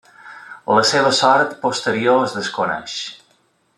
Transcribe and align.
La 0.77 0.85
seva 0.91 1.11
sort 1.17 1.53
posterior 1.67 2.25
es 2.29 2.35
desconeix. 2.39 2.97